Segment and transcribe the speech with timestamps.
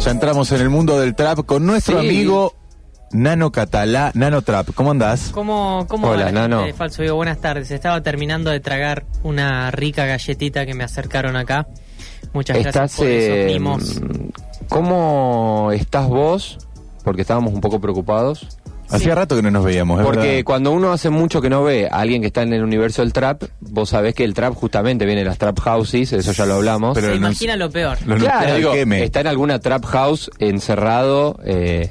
[0.00, 2.06] Ya entramos en el mundo del trap con nuestro Sí.
[2.06, 2.54] amigo
[3.12, 4.70] Nano Catalá, Nano Trap.
[4.74, 5.30] ¿Cómo andás?
[5.32, 6.64] ¿Cómo, cómo Hola, Nano.
[6.74, 7.02] Falso?
[7.14, 7.70] Buenas tardes.
[7.70, 11.68] Estaba terminando de tragar una rica galletita que me acercaron acá.
[12.32, 14.00] Muchas Estás, gracias por esos eh, mimos.
[14.68, 16.58] ¿Cómo estás vos?
[17.04, 18.48] Porque estábamos un poco preocupados.
[18.90, 20.44] Hacía rato que no nos veíamos, ¿es Porque verdad?
[20.44, 23.12] cuando uno hace mucho que no ve a alguien que está en el universo del
[23.12, 26.54] trap, vos sabés que el trap justamente viene de las trap houses, eso ya lo
[26.54, 26.94] hablamos.
[26.94, 27.98] pero Se imagina lo peor.
[28.06, 29.02] Lo claro, nuclear, digo, queme.
[29.02, 31.38] está en alguna trap house encerrado.
[31.44, 31.90] eh,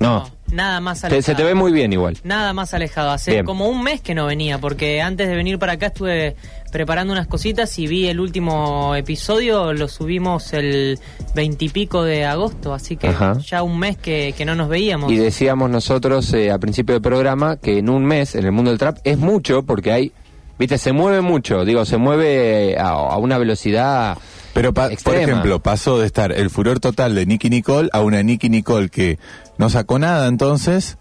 [0.00, 1.22] no, nada más alejado.
[1.22, 2.16] se te ve muy bien igual.
[2.24, 3.10] Nada más alejado.
[3.10, 3.44] Hace Bien.
[3.44, 6.36] como un mes que no venía, porque antes de venir para acá estuve
[6.72, 10.98] preparando unas cositas y vi el último episodio, lo subimos el
[11.34, 13.38] veintipico de agosto, así que Ajá.
[13.38, 15.12] ya un mes que, que no nos veíamos.
[15.12, 18.70] Y decíamos nosotros eh, al principio del programa que en un mes en el mundo
[18.70, 20.12] del trap es mucho porque hay,
[20.58, 24.18] viste, se mueve mucho, digo, se mueve a, a una velocidad
[24.52, 28.20] Pero, pa- por ejemplo, pasó de estar el furor total de Nicky Nicole a una
[28.22, 29.18] Nicky Nicole que
[29.58, 30.98] no sacó nada entonces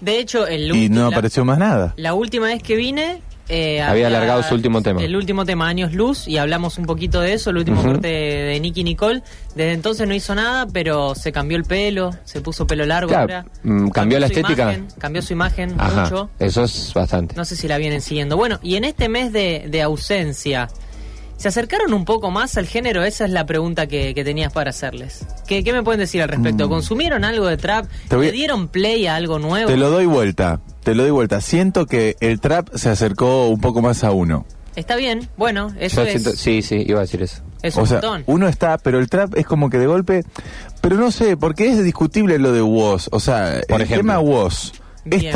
[0.00, 1.94] De hecho, el y no la- apareció más nada.
[1.96, 3.22] La última vez que vine...
[3.48, 5.02] eh, Había alargado su último tema.
[5.02, 8.42] El último tema, Años Luz, y hablamos un poquito de eso, el último corte de,
[8.52, 9.22] de Nicky Nicole.
[9.54, 13.22] Desde entonces no hizo nada, pero se cambió el pelo, se puso pelo largo Claro,
[13.22, 13.46] ahora.
[13.62, 14.62] mm, cambió la su estética.
[14.62, 16.30] imagen, cambió su imagen Ajá, mucho.
[16.38, 17.34] eso es bastante.
[17.36, 18.36] No sé si la vienen siguiendo.
[18.36, 20.68] Bueno, y en este mes de, de ausencia,
[21.36, 23.04] ¿se acercaron un poco más al género?
[23.04, 25.26] Esa es la pregunta que, que tenías para hacerles.
[25.46, 26.68] ¿Qué, qué me pueden decir al respecto?
[26.68, 27.86] ¿Consumieron algo de trap?
[28.10, 28.14] Mm.
[28.16, 29.68] Voy ¿Le dieron play a algo nuevo?
[29.70, 31.40] Te lo doy vuelta, te lo doy vuelta.
[31.40, 34.46] Siento que el trap se acercó un poco más a uno.
[34.76, 37.42] Está bien, bueno, eso Yo es, siento- sí, sí, iba a decir eso.
[37.62, 38.24] es o un sea, montón.
[38.26, 40.24] uno está, pero el trap es como que de golpe,
[40.80, 43.98] pero no sé, porque es discutible lo de Woz, o sea, Por el ejemplo.
[44.14, 44.72] tema Woz
[45.04, 45.32] es Bien.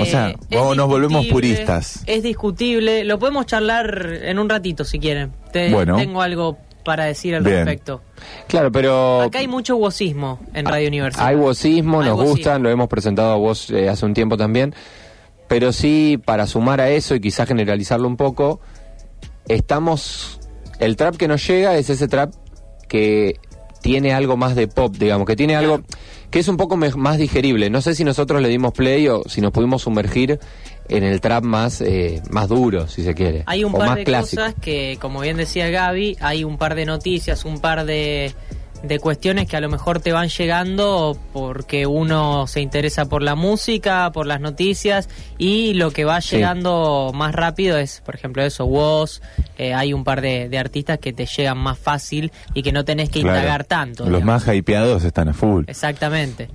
[0.00, 2.02] O sea, Eh, nos volvemos discutible, puristas.
[2.06, 5.32] Es discutible, lo podemos charlar en un ratito si quieren.
[5.52, 5.96] Te- Bueno.
[5.96, 7.56] Tengo algo para decir al Bien.
[7.56, 8.02] respecto.
[8.46, 11.26] Claro, pero Acá hay mucho wozismo en Radio Universidad.
[11.26, 12.34] hay vozismo, Hay nos vozismo.
[12.36, 14.74] gustan, lo hemos presentado a vos eh, hace un tiempo también,
[15.48, 18.60] pero sí, para sumar a eso y quizás generalizarlo un poco,
[19.48, 20.40] estamos,
[20.78, 22.32] el trap que nos llega es ese trap
[22.88, 23.36] que
[23.82, 25.80] tiene algo más de pop, digamos, que tiene algo
[26.30, 27.70] que es un poco más digerible.
[27.70, 30.38] No sé si nosotros le dimos play o si nos pudimos sumergir
[30.88, 33.96] en el trap más, eh, más duro, si se quiere, Hay un o par más
[33.96, 34.42] de clásico.
[34.42, 38.32] cosas que, como bien decía Gaby, hay un par de noticias, un par de,
[38.82, 43.34] de cuestiones que a lo mejor te van llegando porque uno se interesa por la
[43.34, 46.36] música, por las noticias y lo que va Sí.
[46.36, 49.20] llegando más rápido es, por ejemplo, eso, Woz,
[49.58, 52.84] eh, hay un par de, de artistas que te llegan más fácil y que no
[52.84, 53.38] tenés que Claro.
[53.38, 54.04] indagar tanto.
[54.04, 54.46] Los digamos.
[54.46, 55.64] más hypeados están a full.
[55.66, 56.48] Exactamente.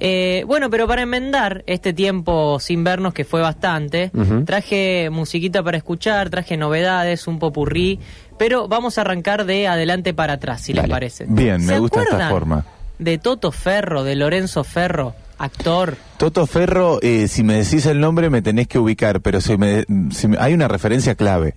[0.00, 4.10] Eh, bueno, pero para enmendar este tiempo sin vernos, que fue bastante,
[4.44, 7.98] traje musiquita para escuchar, traje novedades, un popurrí,
[8.38, 11.24] pero vamos a arrancar de adelante para atrás, si les parece.
[11.28, 12.64] Bien, me ¿Se gusta esta forma.
[12.98, 15.96] De Toto Ferro, de Lorenzo Ferro, actor.
[16.16, 19.84] Toto Ferro, eh, si me decís el nombre me tenés que ubicar, pero si me,
[20.10, 21.54] si me- hay una referencia clave,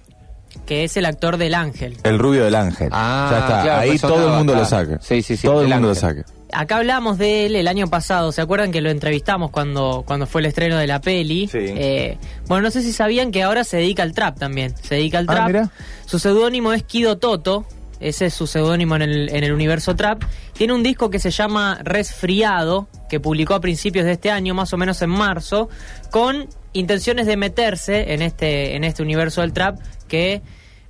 [0.66, 1.98] que es el actor del Ángel.
[2.04, 2.90] el rubio del ángel.
[2.92, 5.00] Ah, ya está, claro, ahí pues todo el mundo lo saca.
[5.02, 6.24] Sí, sí, sí, Todo el el mundo lo saca.
[6.54, 10.42] Acá hablamos de él el año pasado, ¿se acuerdan que lo entrevistamos cuando, cuando fue
[10.42, 11.48] el estreno de la peli?
[11.48, 11.58] Sí.
[11.60, 12.18] Eh,
[12.48, 15.26] bueno, no sé si sabían que ahora se dedica al trap también, se dedica al
[15.30, 15.48] Ah, trap.
[15.48, 15.72] mira.
[16.06, 17.66] Su seudónimo es Kido Toto,
[18.00, 20.24] ese es su seudónimo en el, en el universo trap.
[20.54, 24.74] Tiene un disco que se llama Resfriado, que publicó a principios de este año, más
[24.74, 25.70] o menos en marzo,
[26.10, 30.42] con intenciones de meterse en este, en este universo del trap que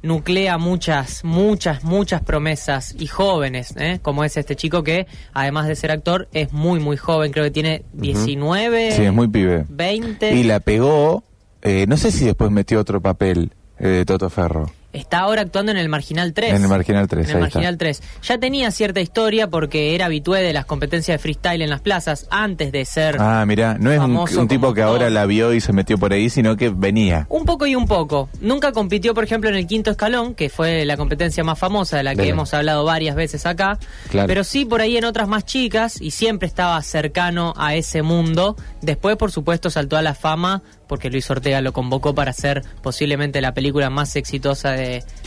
[0.03, 4.00] nuclea muchas, muchas, muchas promesas y jóvenes, ¿eh?
[4.01, 7.51] como es este chico que, además de ser actor, es muy, muy joven, creo que
[7.51, 9.66] tiene 19, Sí, es muy pibe.
[9.69, 10.34] 20.
[10.34, 11.23] Y la pegó,
[11.62, 14.72] eh, no sé si después metió otro papel eh, de Toto Ferro.
[14.94, 16.53] Está ahora actuando en el Marginal 3.
[16.53, 17.85] En el Marginal 3, En el ahí Marginal está.
[17.85, 18.02] 3.
[18.24, 22.28] Ya tenía cierta historia porque era habitué de las competencias de freestyle en las plazas
[22.29, 24.00] antes de ser Ah, mira, no es
[24.35, 27.25] un, tipo que ahora la vio y se metió por ahí, sino que venía.
[27.30, 28.30] Un poco y un poco.
[28.42, 32.04] Nunca compitió, por ejemplo, en el quinto escalón, que fue la competencia más famosa de
[32.04, 33.77] la que hemos hablado varias veces acá.
[34.10, 34.27] Claro.
[34.27, 38.57] Pero sí por ahí en otras más chicas y siempre estaba cercano a ese mundo.
[38.81, 43.39] Después, por supuesto, saltó a la fama porque Luis Ortega lo convocó para hacer posiblemente
[43.39, 44.81] la película más exitosa de-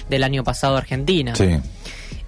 [0.08, 1.34] del año pasado Argentina.
[1.34, 1.56] Sí.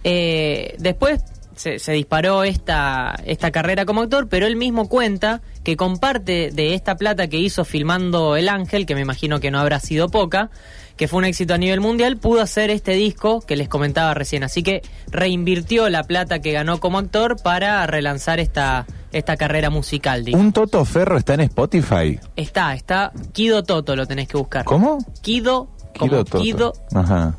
[0.05, 1.20] Eh, después
[1.56, 6.50] se, se disparó esta, esta carrera como actor, pero él mismo cuenta que con parte
[6.52, 10.08] de esta plata que hizo filmando El Ángel, que me imagino que no habrá sido
[10.08, 10.50] poca,
[10.96, 14.44] que fue un éxito a nivel mundial, pudo hacer este disco que les comentaba recién.
[14.44, 20.25] Así que reinvirtió la plata que ganó como actor para relanzar esta, esta carrera musical.
[20.32, 22.19] ¿Un Toto Ferro está en Spotify?
[22.37, 24.64] Está, está Kido Toto, lo tenés que buscar.
[24.64, 24.99] ¿Cómo?
[25.22, 26.43] Kido, como Kido Toto.
[26.43, 27.34] Kido, Ajá.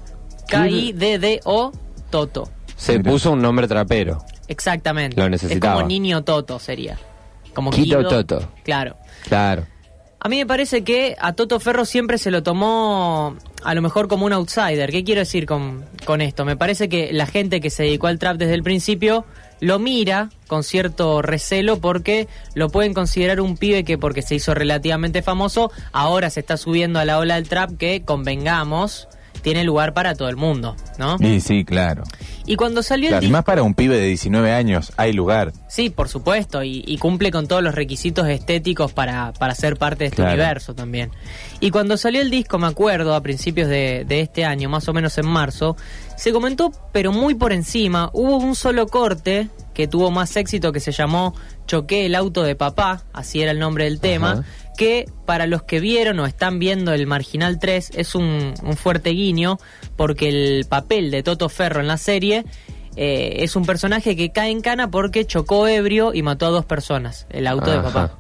[0.48, 1.71] K-I-D-D-O,
[2.09, 2.50] Toto.
[2.75, 3.12] Se Mira.
[3.12, 4.24] puso un nombre trapero.
[4.48, 5.19] Exactamente.
[5.19, 5.74] Lo necesitaba.
[5.74, 6.98] Es como niño Toto sería.
[7.54, 8.51] Como Kido Kido Toto.
[8.63, 8.95] Claro.
[9.27, 9.65] Claro.
[10.19, 14.07] A mí me parece que a Toto Ferro siempre se lo tomó a lo mejor
[14.07, 14.92] como un outsider.
[14.92, 16.44] ¿Qué quiero decir con, con esto?
[16.44, 19.25] Me parece que la gente que se dedicó al trap desde el principio
[19.59, 24.54] lo mira con cierto recelo porque lo pueden considerar un pibe que porque se hizo
[24.54, 29.07] relativamente famoso, ahora se está subiendo a la ola del trap que, convengamos,
[29.42, 31.15] tiene lugar para todo el mundo, ¿no?
[31.19, 32.04] Y sí, claro.
[32.45, 35.13] Y cuando salió el Claro, Y disco- más para un pibe de 19 años, hay
[35.13, 35.54] lugar.
[35.69, 40.00] Sí, por supuesto, y, y cumple con todos los requisitos estéticos para, para ser parte
[40.00, 40.33] de este Claro.
[40.33, 41.12] universo también.
[41.59, 44.94] Y cuando salió el disco, me acuerdo, a principios de, de este año, más o
[44.94, 45.75] menos en marzo,
[46.18, 50.80] se comentó, pero muy por encima, hubo un solo corte que tuvo más éxito que
[50.80, 51.36] se llamó
[51.68, 54.44] Choqué el auto de papá, así era el nombre del tema, Ajá.
[54.78, 59.12] que para los que vieron o están viendo el Marginal 3 es un, un fuerte
[59.12, 59.60] guiño,
[59.96, 62.46] porque el papel de Toto Ferro en la serie
[62.96, 66.66] eh, es un personaje que cae en cana porque chocó ebrio y mató a dos
[66.66, 68.18] personas, el auto de papá.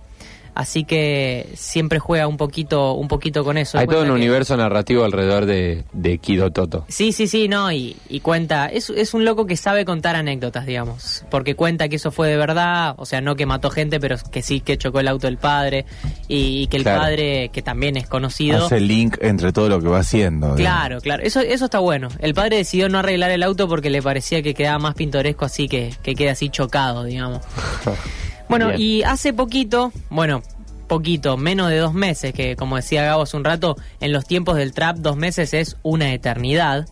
[0.57, 3.77] Así que siempre juega un poquito, un poquito con eso.
[3.77, 6.83] Hay todo un que- universo narrativo alrededor de, de Kido Toto.
[6.87, 10.65] Sí, sí, sí, no, y, y cuenta, es, es un loco que sabe contar anécdotas,
[10.65, 14.15] digamos, porque cuenta que eso fue de verdad, o sea, no que mató gente, pero
[14.31, 15.85] que sí que chocó el auto del padre
[16.27, 17.01] y, y que el Claro.
[17.01, 20.55] padre, que también es conocido, Hace el link entre todo lo que va haciendo.
[20.55, 20.59] digamos.
[20.79, 21.21] Claro, claro.
[21.23, 22.07] Eso, eso está bueno.
[22.17, 25.67] El padre decidió no arreglar el auto porque le parecía que quedaba más pintoresco así
[25.67, 27.41] que, que quede así chocado, digamos.
[28.49, 28.79] Bueno, Bien.
[28.81, 30.41] y hace poquito, bueno,
[30.87, 34.55] poquito, menos de dos meses, que como decía Gabo hace un rato, en los tiempos
[34.55, 36.87] del trap dos meses es una eternidad.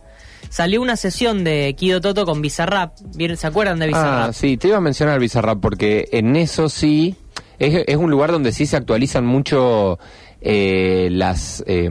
[0.50, 2.92] Salió una sesión de Kido Toto con Bizarrap.
[3.16, 4.28] ¿Vieron- ¿Se acuerdan de Bizarrap?
[4.30, 7.16] Ah, sí, te iba a mencionar Bizarrap porque en eso sí
[7.58, 9.98] es, es un lugar donde sí se actualizan mucho
[10.40, 11.90] eh, las eh,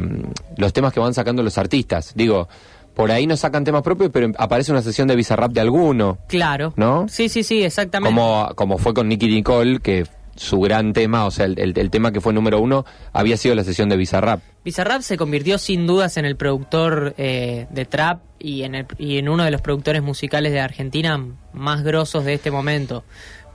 [0.58, 2.14] los temas que van sacando los artistas.
[2.16, 2.48] Digo,
[2.95, 6.74] por ahí no sacan temas propios, pero aparece una sesión de Bizarrap de alguno, Claro.
[6.77, 7.07] ¿no?
[7.09, 8.13] Sí, sí, sí, exactamente.
[8.15, 10.06] Como, como fue con Nicky Nicole, que
[10.36, 12.83] su gran tema, o sea, el, el- el tema que fue número uno,
[13.13, 14.42] había sido la sesión de Bizarrap.
[14.65, 19.18] Bizarrap se convirtió sin dudas en el productor eh, de trap y en, el- y
[19.18, 21.18] en uno de los productores musicales de Argentina
[21.53, 23.06] más grosos de este momento.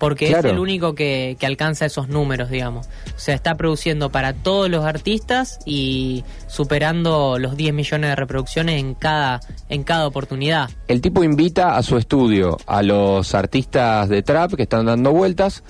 [0.01, 0.49] Porque Claro.
[0.49, 2.89] es el único que, que alcanza esos números, digamos.
[3.15, 8.81] O sea, está produciendo para todos los artistas y superando los 10 millones de reproducciones
[8.81, 10.71] en cada, en cada oportunidad.
[10.89, 15.63] El tipo invita a su estudio a los artistas de trap que están dando vueltas,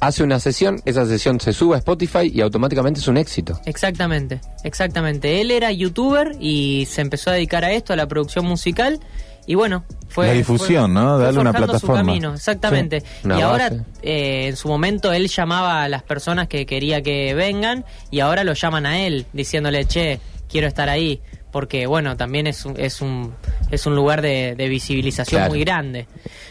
[0.00, 3.58] hace una sesión, esa sesión se sube a Spotify y automáticamente es un éxito.
[3.64, 5.40] Exactamente, exactamente.
[5.40, 9.00] Él era youtuber y se empezó a dedicar a esto, a la producción musical.
[9.46, 10.28] Y bueno, fue.
[10.28, 11.18] La difusión, fue- ¿no?
[11.18, 12.00] Darle una forjando su plataforma.
[12.10, 13.00] camino, exactamente.
[13.00, 13.70] Sí, una y ahora,
[14.02, 18.42] eh, en su momento, él llamaba a las personas que quería que vengan y ahora
[18.44, 20.18] lo llaman a él, diciéndole, che,
[20.48, 21.20] quiero estar ahí.
[21.52, 23.32] Porque, bueno, también es un, es un,
[23.70, 25.52] es un lugar de, de visibilización Claro.
[25.52, 26.08] muy grande.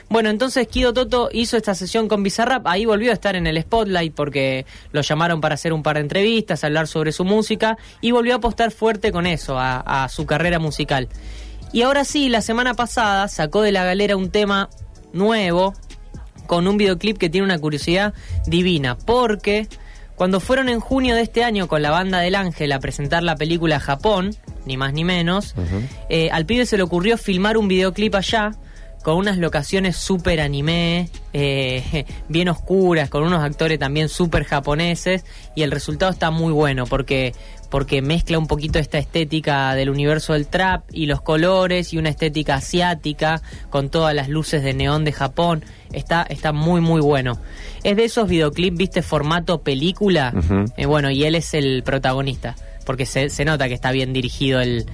[0.07, 3.61] Bueno, entonces Kido Toto hizo esta sesión con Bizarrap, ahí volvió a estar en el
[3.61, 8.11] spotlight porque lo llamaron para hacer un par de entrevistas, hablar sobre su música y
[8.11, 11.09] volvió a apostar fuerte con eso, a, a su carrera musical.
[11.73, 14.69] Y ahora sí, la semana pasada sacó de la galera un tema
[15.11, 15.73] nuevo
[16.45, 18.13] con un videoclip que tiene una curiosidad
[18.45, 19.67] divina, porque
[20.15, 23.35] cuando fueron en junio de este año con la banda del Ángel a presentar la
[23.35, 24.35] película Japón,
[24.67, 25.55] ni más ni menos,
[26.09, 28.51] eh, al pibe se le ocurrió filmar un videoclip allá
[29.03, 35.25] con unas locaciones súper anime, eh, bien oscuras, con unos actores también súper japoneses,
[35.55, 37.33] y el resultado está muy bueno porque,
[37.73, 42.09] porque mezcla un poquito esta estética del universo del trap y los colores y una
[42.09, 45.65] estética asiática con todas las luces de neón de Japón.
[45.91, 47.39] Está, está muy muy bueno.
[47.83, 50.31] Es de esos videoclips, viste, formato película.
[50.77, 54.61] Eh, bueno, y él es el protagonista, porque se, se nota que está bien dirigido
[54.61, 54.85] el,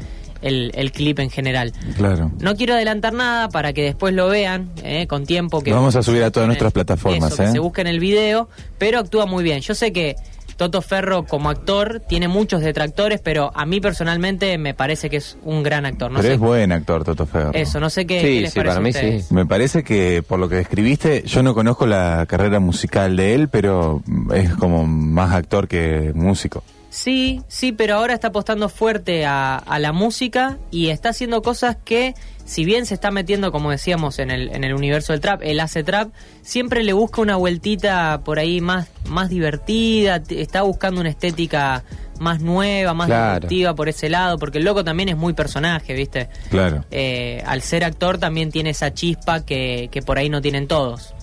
[0.41, 1.73] el, el clip en general.
[1.97, 2.31] Claro.
[2.39, 5.59] No quiero adelantar nada para que después lo vean eh, con tiempo.
[5.59, 7.51] Que Lo vamos a subir a todas nuestras plataformas, eso, que ¿eh?
[7.51, 9.59] se busquen el video, pero actúa muy bien.
[9.59, 10.15] Yo sé que
[10.59, 15.37] Toto Ferro como actor tiene muchos detractores, pero a mí personalmente me parece que es
[15.45, 16.11] un gran actor.
[16.11, 17.51] No Pero sé, es buen actor, Toto Ferro.
[17.53, 19.25] Eso, no sé qué, Sí, qué les sí, parece para mí ustedes.
[19.27, 19.33] sí.
[19.33, 23.47] Me parece que por lo que describiste, yo no conozco la carrera musical de él,
[23.47, 24.03] pero
[24.35, 26.61] es como más actor que músico.
[26.89, 31.77] Sí, sí, pero ahora está apostando fuerte a, a la música y está haciendo cosas
[31.85, 32.15] que,
[32.45, 35.59] si bien se está metiendo, como decíamos, en el, en el universo del trap, él
[35.59, 36.09] hace trap,
[36.41, 41.83] siempre le busca una vueltita por ahí más, más divertida, está buscando una estética
[42.19, 43.33] más nueva, más Claro.
[43.35, 46.27] divertida por ese lado, porque el loco también es muy personaje, ¿viste?
[46.49, 46.83] Claro.
[46.89, 51.13] Eh, al ser actor también tiene esa chispa que, que por ahí no tienen todos.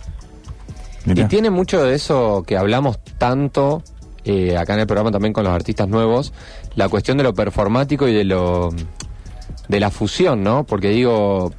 [1.04, 1.23] Mirá.
[1.23, 3.82] Y tiene mucho de eso que hablamos tanto
[4.26, 6.33] eh, acá en el programa también con los artistas nuevos,
[6.75, 8.71] la cuestión de lo performático y de lo
[9.68, 10.64] de la fusión, ¿no?
[10.64, 11.52] Porque digo,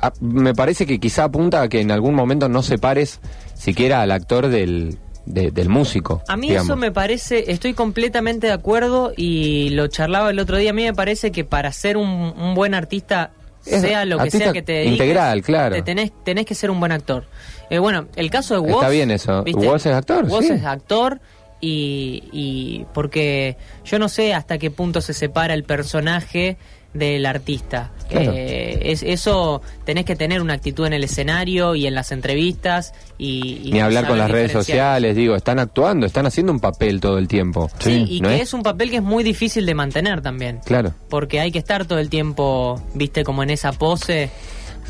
[0.00, 3.20] a- me parece que quizá apunta a que en algún momento no separes
[3.54, 6.22] siquiera al actor del, de- del músico.
[6.28, 6.66] A mí digamos.
[6.68, 10.84] eso me parece, estoy completamente de acuerdo y lo charlaba el otro día, a mí
[10.84, 13.30] me parece que para ser un, un buen artista,
[13.66, 15.74] Es sea lo que sea que te dediques, integral, claro.
[15.76, 17.24] te tenés, tenés que ser un buen actor.
[17.70, 18.76] Eh, bueno, el caso de Woz...
[18.82, 19.44] Está bien eso.
[19.54, 20.52] Woz es actor, Woz sí.
[20.52, 21.20] es actor
[21.60, 26.56] y, y porque yo no sé hasta qué punto se separa el personaje
[26.94, 27.92] del artista.
[28.08, 28.32] Claro.
[28.34, 32.94] Eh, es, eso tenés que tener una actitud en el escenario y en las entrevistas
[33.18, 33.60] y...
[33.64, 37.18] y Ni hablar con las redes sociales, digo, están actuando, están haciendo un papel todo
[37.18, 37.70] el tiempo.
[37.78, 38.42] Sí, y ¿no que es?
[38.42, 38.54] es?
[38.54, 40.60] un papel que es muy difícil de mantener también.
[40.64, 40.94] Claro.
[41.10, 44.30] Porque hay que estar todo el tiempo, viste, como en esa pose.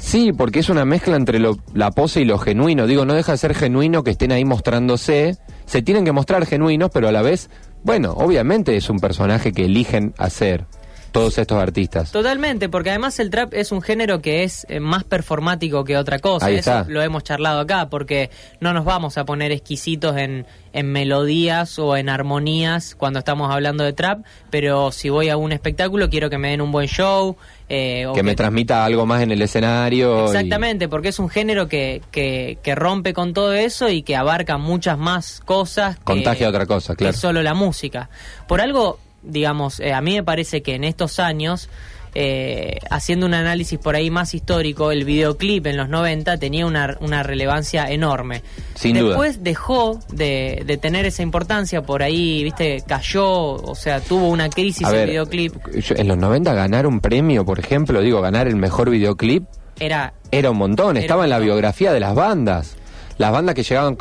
[0.00, 2.86] Sí, porque es una mezcla entre lo- la pose y lo genuino.
[2.86, 5.36] Digo, no deja de ser genuino que estén ahí mostrándose.
[5.66, 7.50] Se tienen que mostrar genuinos, pero a la vez,
[7.84, 10.66] bueno, obviamente es un personaje que eligen hacer
[11.10, 12.12] todos estos artistas.
[12.12, 16.18] Totalmente, porque además el trap es un género que es eh, más performático que otra
[16.18, 16.46] cosa.
[16.46, 16.84] Ahí Eso está.
[16.92, 21.96] lo hemos charlado acá, porque no nos vamos a poner exquisitos en, en melodías o
[21.96, 26.38] en armonías cuando estamos hablando de trap, pero si voy a un espectáculo quiero que
[26.38, 27.36] me den un buen show.
[27.68, 30.22] eh, o Que me transmita algo más en el escenario.
[30.24, 34.16] y- Exactamente, porque es un género que, que, que rompe con todo eso y que
[34.16, 35.96] abarca muchas más cosas.
[35.96, 37.12] que- Contagia otra cosa, claro.
[37.12, 38.08] que solo la música.
[38.46, 41.68] Por algo, digamos, eh, a mí me parece que en estos años,
[42.14, 46.96] eh, haciendo un análisis por ahí más histórico, el videoclip en los 90 tenía una,
[47.00, 48.42] una relevancia enorme.
[48.74, 49.08] Sin duda.
[49.10, 54.48] Después dejó de, de tener esa importancia, por ahí, viste, cayó, o sea, tuvo una
[54.48, 55.54] crisis A el ver, videoclip.
[55.80, 59.44] yo- en los 90 ganar un premio, por ejemplo, digo, ganar el mejor videoclip,
[59.78, 62.76] Era Era un montón, Era estaba un en la biografía de las bandas.
[63.18, 63.96] Las bandas que llegaban,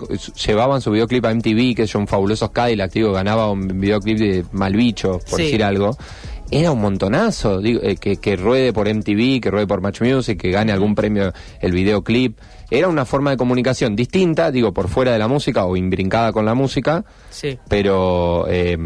[0.45, 5.19] llevaban su videoclip a MTV, que son fabulosos Cadillac, digo, ganaba un videoclip de Malbicho,
[5.29, 5.43] por Sí.
[5.45, 5.97] decir algo.
[6.49, 10.39] Era un montonazo, digo, eh, que, que ruede por MTV, que ruede por Match Music,
[10.39, 12.37] que gane algún premio el videoclip.
[12.69, 16.45] Era una forma de comunicación distinta, digo, por fuera de la música o imbrincada con
[16.45, 17.57] la música, Sí.
[17.67, 18.77] pero, eh,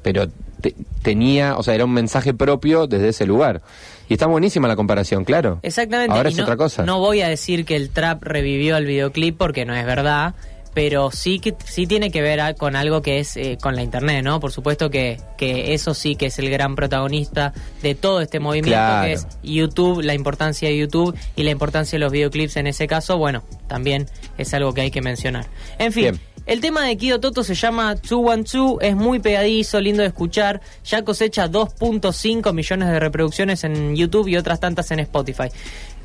[0.00, 0.26] pero
[0.60, 3.60] te- tenía, o sea, era un mensaje propio desde ese lugar.
[4.08, 5.58] Y está buenísima la comparación, claro.
[5.62, 6.14] Exactamente.
[6.16, 6.84] Ahora y es no, otra cosa.
[6.84, 10.34] No voy a decir que el trap revivió el videoclip porque no es verdad,
[10.74, 13.82] pero sí que sí tiene que ver a- con algo que es eh, con la
[13.82, 14.38] internet, ¿no?
[14.40, 18.70] Por supuesto que, que eso sí que es el gran protagonista de todo este movimiento,
[18.76, 19.06] Claro.
[19.06, 22.86] que es YouTube, la importancia de YouTube y la importancia de los videoclips en ese
[22.86, 24.06] caso, bueno, también
[24.38, 25.46] es algo que hay que mencionar.
[25.78, 26.02] En fin.
[26.02, 26.20] Bien.
[26.46, 31.04] El tema de Kido Toto se llama 212, es muy pegadizo, lindo de escuchar, ya
[31.04, 35.48] cosecha 2.5 millones de reproducciones en YouTube y otras tantas en Spotify.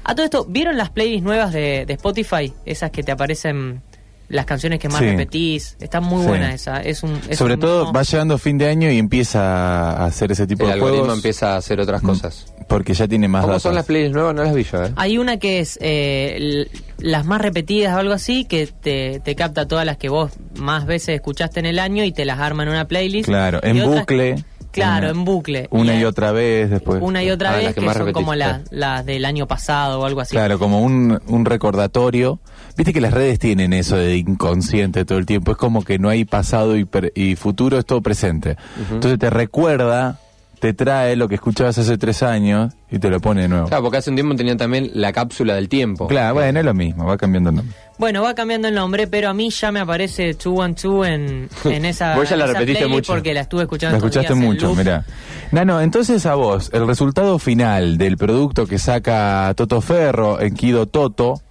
[0.03, 2.51] A todo esto, ¿vieron las playlists nuevas de, de Spotify?
[2.65, 3.83] Esas que te aparecen
[4.31, 5.05] las canciones que más Sí.
[5.05, 5.75] repetís.
[5.79, 6.27] Está muy Sí.
[6.27, 6.81] buena esa.
[6.81, 10.31] Es un, es Sobre un todo va llegando fin de año y empieza a hacer
[10.31, 11.17] ese tipo el de algoritmo juegos.
[11.19, 12.53] empieza a hacer otras cosas.
[12.67, 13.63] Porque ya tiene más ¿Cómo datos.
[13.63, 14.33] son las playlists nuevas?
[14.33, 14.93] No las vi yo, ¿eh?
[14.95, 16.67] Hay una que es eh,
[16.99, 20.85] las más repetidas o algo así, que te, te capta todas las que vos más
[20.85, 23.27] veces escuchaste en el año y te las arma en una playlist.
[23.27, 24.45] Claro, Y en otras- bucle.
[24.71, 25.67] Claro, Una- en bucle.
[25.71, 27.01] Una y otra vez después.
[27.01, 30.21] Una y otra Ah, vez que son como las las del año pasado o algo
[30.21, 30.31] así.
[30.33, 32.39] Claro, como un, un recordatorio.
[32.81, 35.51] Viste que las redes tienen eso de inconsciente todo el tiempo.
[35.51, 38.57] Es como que no hay pasado y, pre- y futuro, es todo presente.
[38.91, 40.17] Entonces te recuerda,
[40.59, 43.67] te trae lo que escuchabas hace tres años y te lo pone de nuevo.
[43.67, 46.07] Claro, porque hace un tiempo tenían también la cápsula del tiempo.
[46.07, 47.75] Claro, bueno, es lo mismo, va cambiando el nombre.
[47.99, 52.15] Bueno, va cambiando el nombre, pero a mí ya me aparece 212 en, en esa,
[52.15, 53.13] Vos ya la esa repetiste playlist mucho.
[53.13, 55.05] porque la estuve escuchando La escuchaste días mucho, mira.
[55.51, 60.87] Nano, entonces a vos, el resultado final del producto que saca Toto Ferro en Kido
[60.87, 61.41] Toto,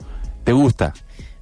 [0.43, 0.93] ¿te gusta?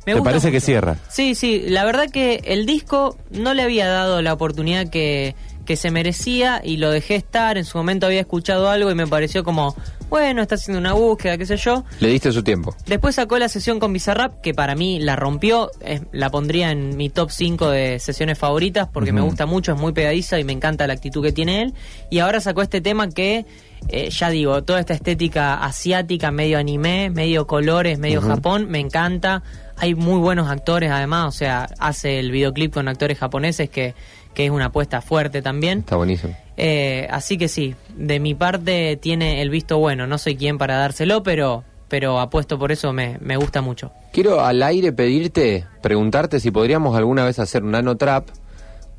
[0.08, 0.96] Me ¿Te gusta parece que cierra?
[1.08, 5.34] Sí, sí, la verdad que el disco no le había dado la oportunidad que,
[5.64, 7.58] que se merecía y lo dejé estar.
[7.58, 9.76] En su momento había escuchado algo y me pareció como,
[10.08, 11.84] bueno, está haciendo una búsqueda, qué sé yo.
[12.00, 12.74] Le diste su tiempo.
[12.86, 15.70] Después sacó la sesión con Bizarrap, que para mí la rompió.
[15.82, 19.78] es- la pondría en mi top 5 de sesiones favoritas porque me gusta mucho, es
[19.78, 21.74] muy pegadiza y me encanta la actitud que tiene él.
[22.10, 23.44] Y ahora sacó este tema que,
[23.88, 29.42] eh, ya digo, toda esta estética asiática, medio anime, medio colores, medio Japón, me encanta.
[29.80, 33.94] Hay muy buenos actores además, o sea, hace el videoclip con actores japoneses que,
[34.34, 35.80] que es una apuesta fuerte también.
[35.80, 36.36] Está buenísimo.
[36.56, 40.06] Eh, así que sí, de mi parte tiene el visto bueno.
[40.06, 43.92] No soy quien para dárselo, pero, pero apuesto por eso, me, me gusta mucho.
[44.12, 48.28] Quiero al aire pedirte, preguntarte si podríamos alguna vez hacer un nano trap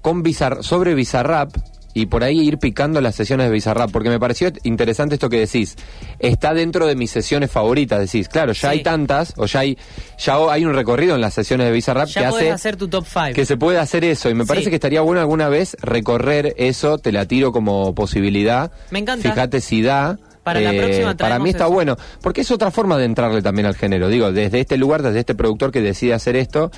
[0.02, 1.52] con Bizar sobre Bizarrap
[1.94, 5.40] y por ahí ir picando las sesiones de Bizarrap, porque me pareció interesante esto que
[5.40, 5.76] decís.
[6.20, 8.30] Está dentro de mis sesiones favoritas, decís.
[8.30, 8.78] Claro, ya Sí.
[8.78, 9.78] hay tantas, o ya hay
[10.18, 13.06] ya hay un recorrido en las sesiones de Bizarrap Ya que hace hacer tu top
[13.06, 13.34] 5.
[13.34, 14.70] que se puede hacer eso y me parece Sí.
[14.70, 18.72] que estaría bueno alguna vez recorrer eso, te la tiro como posibilidad.
[18.92, 19.30] Me encanta.
[19.30, 20.18] Fíjate si da.
[20.20, 21.74] eh, Para la próxima para mí está eso.
[21.74, 24.08] bueno, porque es otra forma de entrarle también al género.
[24.10, 26.72] Digo, desde este lugar, desde este productor que decide hacer esto,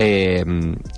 [0.00, 0.44] eh,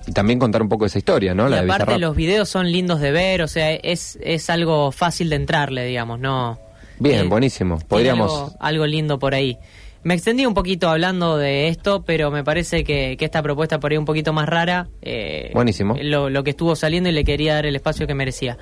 [0.07, 1.49] y también contar un poco esa historia, ¿no?
[1.49, 5.37] La aparte los videos son lindos de ver, o sea, es, es algo fácil de
[5.37, 6.59] entrarle, digamos, no...
[6.99, 7.79] Bien, eh, buenísimo.
[7.89, 8.31] Podríamos.
[8.31, 9.57] Algo, algo lindo por ahí.
[10.03, 13.91] Me extendí un poquito hablando de esto, pero me parece que, que esta propuesta por
[13.93, 14.89] ahí un poquito más rara.
[15.03, 15.97] eh, Buenísimo.
[16.03, 18.59] Lo, lo que estuvo saliendo y le quería dar el espacio que merecía.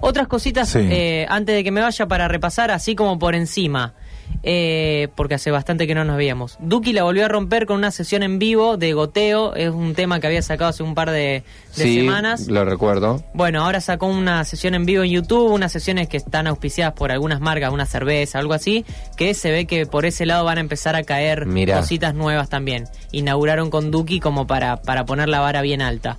[0.00, 0.80] Otras cositas, Sí.
[0.90, 3.94] eh, antes de que me vaya para repasar, así como por encima,
[4.42, 6.56] eh, porque hace bastante que no nos veíamos.
[6.60, 10.20] Duki la volvió a romper con una sesión en vivo de goteo, es un tema
[10.20, 11.44] que había sacado hace un par de,
[11.76, 12.48] de sí, semanas.
[12.48, 13.22] lo recuerdo.
[13.34, 17.12] Bueno, ahora sacó una sesión en vivo en YouTube, unas sesiones que están auspiciadas por
[17.12, 18.84] algunas marcas, una cerveza, algo así,
[19.16, 21.78] que se ve que por ese lado van a empezar a caer Mirá.
[21.78, 22.84] cositas nuevas también.
[23.12, 26.18] Inauguraron con Duki como para, para poner la vara bien alta.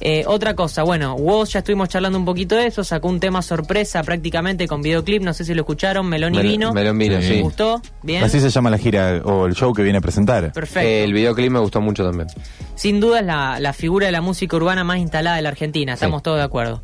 [0.00, 3.40] Eh, otra cosa, bueno, Woz ya estuvimos charlando un poquito de eso, sacó un tema
[3.40, 6.72] sorpresa prácticamente con videoclip, no sé si lo escucharon, Melón y Mel- Vino.
[6.74, 7.28] Melón Vino, Sí.
[7.30, 7.80] ¿Les gustó?
[8.02, 8.22] Bien.
[8.22, 10.52] Así se llama la gira o el show que viene a presentar.
[10.52, 10.86] Perfecto.
[10.88, 12.28] El videoclip me gustó mucho también.
[12.74, 15.94] Sin duda es la, la figura de la música urbana más instalada de la Argentina,
[15.94, 16.24] estamos Sí.
[16.24, 16.82] todos de acuerdo.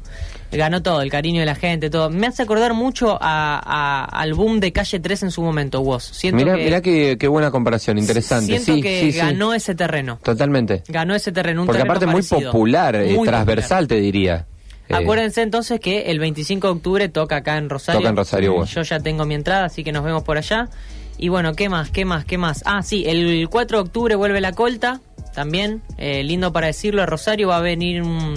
[0.53, 2.11] Ganó todo, el cariño de la gente, todo.
[2.11, 6.05] Me hace acordar mucho a, a- al boom de Calle 3 en su momento, Woz.
[6.05, 8.47] Siento Mirá, que, mirá qué, qué buena comparación, interesante.
[8.47, 9.19] Siento sí, que sí, sí.
[9.19, 10.19] ganó ese terreno.
[10.23, 10.83] Totalmente.
[10.89, 12.53] Ganó ese terreno, un Porque terreno aparte muy parecido.
[12.53, 14.47] popular, eh, Muy transversal te diría.
[14.89, 18.01] Eh, Acuérdense entonces que el 25 de octubre toca acá en Rosario.
[18.01, 18.71] Toca en Rosario, Woz.
[18.75, 20.69] Yo ya tengo mi entrada, así que nos vemos por allá.
[21.17, 21.91] Y bueno, ¿qué más?
[21.91, 22.25] ¿Qué más?
[22.27, 22.63] ¿Qué más?
[22.67, 25.01] Ah, sí, el 4 de octubre vuelve la colta,
[25.35, 25.81] también.
[25.97, 28.35] eh, lindo para decirlo, Rosario va a venir mm,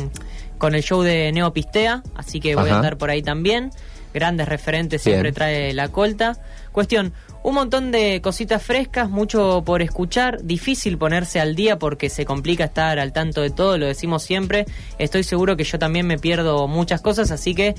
[0.58, 2.74] con el show de Neopistea, así que voy Ajá.
[2.74, 3.72] a andar por ahí también.
[4.14, 5.16] Grandes referentes Bien.
[5.16, 6.38] siempre trae la colta.
[6.72, 7.14] Cuestión,
[7.48, 12.66] un montón de cositas frescas, mucho por escuchar, difícil ponerse al día porque se complica
[12.66, 14.66] estar al tanto de todo, lo decimos siempre.
[14.98, 17.76] Estoy seguro que yo también me pierdo muchas cosas, así que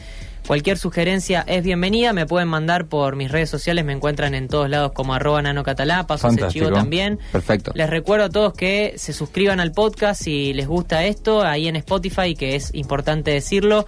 [0.46, 2.12] cualquier sugerencia es bienvenida.
[2.12, 6.07] Me pueden mandar por mis redes sociales, me encuentran en todos lados como arroba nanocatalá,
[6.07, 7.18] paso ese chivo también.
[7.33, 7.72] Perfecto.
[7.74, 11.74] Les recuerdo a todos que se suscriban al podcast si les gusta esto, ahí en
[11.74, 13.87] Spotify, que es importante decirlo.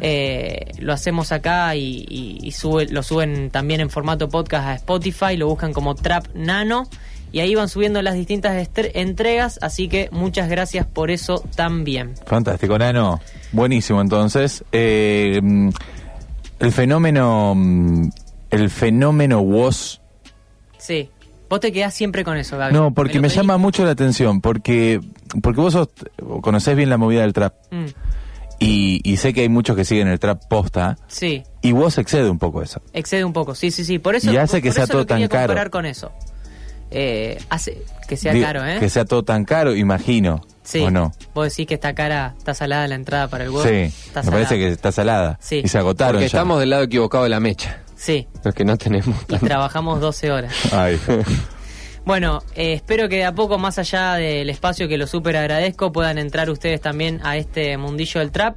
[0.00, 4.74] Eh, lo hacemos acá y, y- y sube- lo suben también en formato podcast a
[4.76, 6.88] Spotify, lo buscan como Trap Nano
[7.30, 12.14] y ahí van subiendo las distintas entregas, así que muchas gracias por eso también.
[12.26, 13.20] Fantástico, Nano.
[13.52, 14.64] Buenísimo, entonces.
[14.72, 15.68] Eh, mm,
[16.60, 17.54] el fenómeno.
[17.54, 18.08] mm,
[18.50, 20.00] El fenómeno Woz.
[20.78, 21.10] Sí,
[21.50, 22.72] vos te quedás siempre con eso, Gaby.
[22.72, 24.40] No, porque me llama mucho la atención.
[24.40, 25.00] Porque,
[25.42, 25.88] porque vos sos,
[26.40, 27.52] conocés bien la movida del trap.
[27.70, 27.84] Mm,
[28.60, 30.96] Y, y sé que hay muchos que siguen el trap posta.
[31.06, 32.82] sí, Y vos excede un poco eso.
[32.92, 33.98] excede un poco, sí, sí, sí.
[34.00, 35.46] Por eso, Y hace por- que por sea eso todo tan caro.
[35.48, 36.10] comparar con eso.
[36.90, 38.78] Eh, hace que sea Digo, caro, ¿eh?
[38.80, 40.40] Que sea todo tan caro, imagino.
[40.62, 40.80] Sí.
[40.80, 41.12] ¿O no?
[41.34, 43.62] Vos decís que está cara, está salada la entrada para el huevo.
[43.62, 44.30] Sí, Está me salada.
[44.32, 45.38] parece que está salada.
[45.40, 45.60] Sí.
[45.64, 46.38] Y se agotaron Porque ya.
[46.38, 47.78] estamos del lado equivocado de la mecha.
[47.96, 49.14] Sí, Los que no tenemos.
[49.28, 50.52] y trabajamos 12 horas.
[50.72, 50.98] Ay.
[52.08, 55.92] Bueno, eh, espero que de a poco, más allá del espacio que lo súper agradezco,
[55.92, 58.56] puedan entrar ustedes también a este mundillo del trap.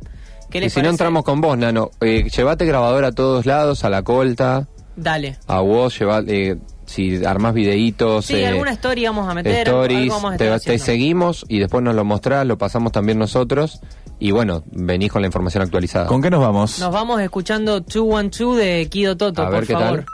[0.50, 3.84] ¿Qué Y les si no entramos con vos, Nano, eh, llevate grabador a todos lados,
[3.84, 5.36] a la colta, Dale.
[5.48, 9.68] a vos, lleva, eh, si armás videitos, Sí, eh, alguna story vamos a meter.
[9.68, 13.20] algo- algo stories, vamos a te, seguimos y después nos lo mostrás, lo pasamos también
[13.20, 13.82] nosotros
[14.18, 16.06] y bueno, venís con la información actualizada.
[16.08, 16.80] ¿Con qué nos vamos?
[16.80, 19.98] Nos vamos escuchando 212 de Kido Toto, A ver por qué favor.
[19.98, 20.06] tal.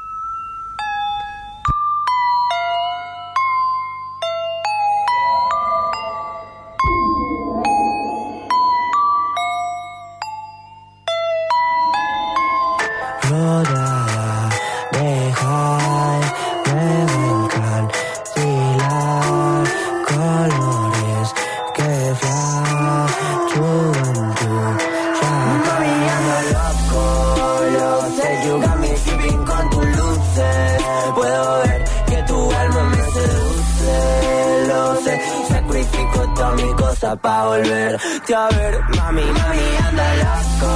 [37.08, 40.72] Mi cosa pa' volverte a ver Mami, mami, anda loco,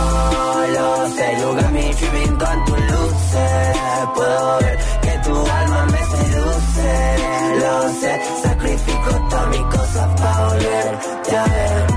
[0.76, 3.78] lo sé got me tripping con tus luces.
[4.16, 6.92] Puedo ver que tu alma me seduce,
[7.62, 11.91] lo sé Sacrifico toda mi cosa pa' volverte a ver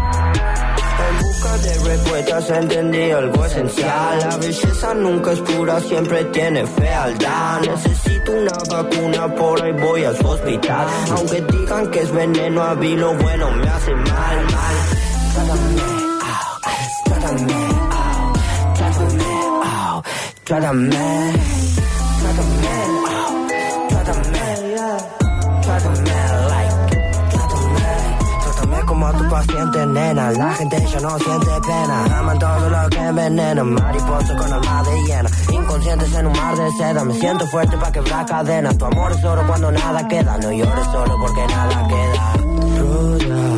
[1.62, 4.18] de respuesta has entendido algo esencial.
[4.18, 7.60] La belleza nunca es pura, siempre tiene fealdad.
[7.60, 10.86] Necesito una vacuna, por ahí voy a su hospital.
[11.16, 14.76] Aunque digan que es veneno, a mí lo bueno me hace mal, mal.
[15.34, 15.82] Trátame,
[16.22, 16.60] ah,
[17.04, 17.54] trátame,
[17.90, 18.32] ah,
[18.74, 19.24] trátame,
[19.64, 20.02] ah,
[20.44, 21.32] trátame,
[22.20, 22.68] trátame,
[23.06, 23.30] ah,
[23.88, 24.42] trátame,
[25.62, 26.10] trátame,
[26.48, 26.63] like,
[29.04, 30.30] como tu paciente, nena.
[30.32, 33.64] La gente ya no siente pena, aman todo lo que envenena.
[33.64, 37.04] Mariposa con alma de hiena, inconscientes en un mar de seda.
[37.04, 38.78] Me siento fuerte para quebrar cadenas.
[38.78, 40.38] Tu amor es oro cuando nada queda.
[40.38, 43.53] No llores solo porque nada queda.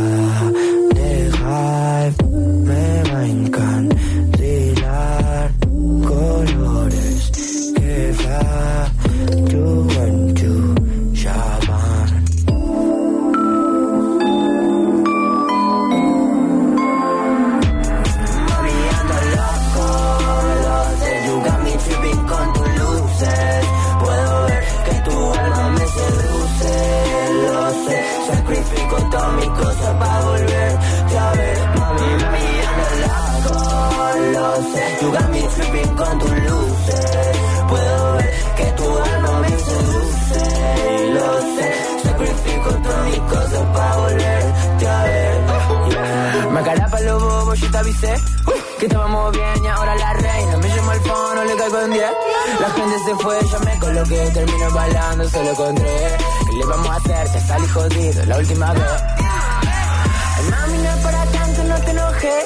[51.70, 52.11] Fono, le caigo en 10.
[52.61, 56.12] La gente se fue, ya me coloqué, termino bailando, solo con tres.
[56.46, 57.33] ¿Qué le vamos a hacer?
[57.33, 59.02] Ya salí jodido, la última vez.
[60.37, 62.44] Ay, mami, no para tanto, no te enojes.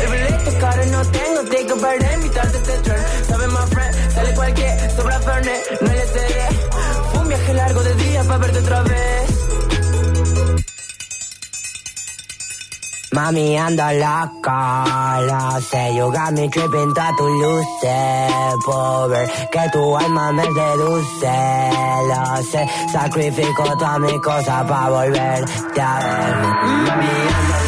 [0.00, 3.04] El boleto caro no tengo, te comparé invitarte a este tren.
[3.28, 6.48] Sabe más friend, sale cualquier, sobra Fernet, no le cede.
[7.10, 9.33] Fue un viaje largo de días para verte otra vez.
[13.14, 19.70] Mami, ando loca, lo sé, you got me tripping todas tus luces, por ver que
[19.70, 21.70] tu alma me seduce,
[22.08, 27.63] lo sé, sacrifico todas mis cosas para volverte a ver.